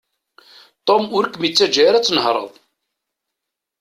Tom 0.87 1.03
ur 1.17 1.25
kem-yettaǧǧa 1.27 1.81
ara 1.87 1.97
ad 1.99 2.05
tnehreḍ. 2.05 2.51